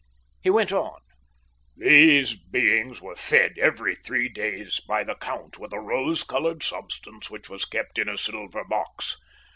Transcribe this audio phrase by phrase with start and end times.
[0.41, 0.97] He went on.
[1.77, 7.29] "These beings were fed every three days by the Count with a rose coloured substance
[7.29, 9.17] which was kept in a silver box.